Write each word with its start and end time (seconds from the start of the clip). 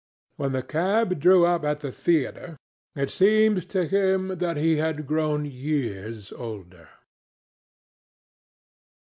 When 0.37 0.53
the 0.53 0.63
cab 0.63 1.19
drew 1.19 1.45
up 1.45 1.63
at 1.63 1.81
the 1.81 1.91
theatre, 1.91 2.57
it 2.95 3.11
seemed 3.11 3.69
to 3.69 3.85
him 3.85 4.39
that 4.39 4.57
he 4.57 4.77
had 4.77 5.05
grown 5.05 5.45
years 5.45 6.31
older. 6.33 6.89